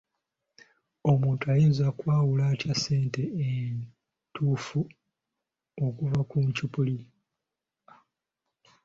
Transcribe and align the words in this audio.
Omuntu 1.11 1.43
ayinza 1.53 1.87
kwawula 1.99 2.43
atya 2.53 2.73
ssente 2.75 3.21
entuufu 3.47 4.79
okuva 5.85 6.19
ku 6.29 6.35
kikyupuli? 6.45 6.97